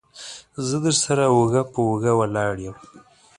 زه 0.67 0.77
درسره 0.85 1.23
اوږه 1.33 1.61
په 1.71 1.77
اوږه 1.87 2.13
ولاړ 2.19 2.53
يم. 2.65 2.77